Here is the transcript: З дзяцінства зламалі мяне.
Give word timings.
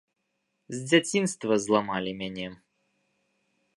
З 0.75 0.79
дзяцінства 0.93 1.53
зламалі 1.67 2.11
мяне. 2.23 2.47